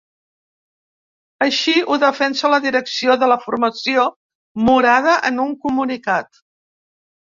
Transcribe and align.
Així 1.47 1.75
ho 1.83 1.99
defensa 2.05 2.51
la 2.55 2.61
direcció 2.65 3.19
de 3.27 3.31
la 3.35 3.39
formació 3.45 4.09
morada 4.67 5.19
en 5.33 5.43
un 5.49 5.57
comunicat. 5.71 6.47